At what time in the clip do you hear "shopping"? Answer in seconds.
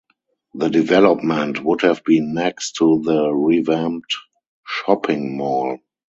4.65-5.37